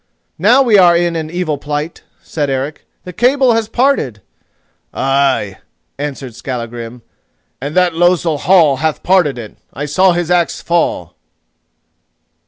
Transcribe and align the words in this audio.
"Now 0.39 0.63
we 0.63 0.79
are 0.79 0.97
in 0.97 1.15
an 1.15 1.29
evil 1.29 1.59
plight," 1.59 2.01
said 2.23 2.49
Eric, 2.49 2.87
"the 3.03 3.13
cable 3.13 3.53
has 3.53 3.69
parted!" 3.69 4.23
"Ay," 4.91 5.59
answered 5.99 6.33
Skallagrim, 6.33 7.03
"and 7.61 7.75
that 7.75 7.93
losel 7.93 8.39
Hall 8.39 8.77
hath 8.77 9.03
parted 9.03 9.37
it! 9.37 9.57
I 9.75 9.85
saw 9.85 10.13
his 10.13 10.31
axe 10.31 10.59
fall." 10.59 11.15